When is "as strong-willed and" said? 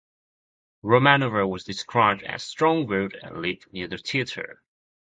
2.23-3.39